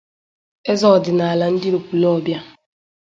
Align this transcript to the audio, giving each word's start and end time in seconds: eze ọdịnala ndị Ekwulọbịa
eze 0.71 0.85
ọdịnala 0.95 1.45
ndị 1.53 1.67
Ekwulọbịa 1.77 2.39